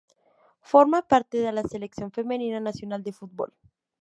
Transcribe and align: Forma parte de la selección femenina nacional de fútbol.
Forma 0.63 1.03
parte 1.03 1.37
de 1.37 1.51
la 1.51 1.61
selección 1.61 2.11
femenina 2.11 2.59
nacional 2.59 3.03
de 3.03 3.13
fútbol. 3.13 3.53